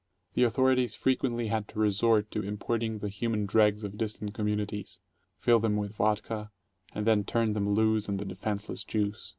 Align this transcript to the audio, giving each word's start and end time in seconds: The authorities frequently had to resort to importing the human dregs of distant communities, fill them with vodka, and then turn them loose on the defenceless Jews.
The 0.33 0.41
authorities 0.41 0.95
frequently 0.95 1.45
had 1.49 1.67
to 1.67 1.79
resort 1.79 2.31
to 2.31 2.41
importing 2.41 2.97
the 2.97 3.07
human 3.07 3.45
dregs 3.45 3.83
of 3.83 3.99
distant 3.99 4.33
communities, 4.33 4.99
fill 5.37 5.59
them 5.59 5.77
with 5.77 5.93
vodka, 5.93 6.49
and 6.95 7.05
then 7.05 7.23
turn 7.23 7.53
them 7.53 7.75
loose 7.75 8.09
on 8.09 8.17
the 8.17 8.25
defenceless 8.25 8.83
Jews. 8.83 9.29